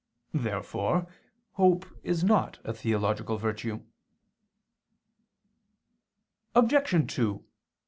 [0.33, 1.05] Therefore
[1.51, 3.83] hope is not a theological virtue.
[6.55, 7.13] Obj.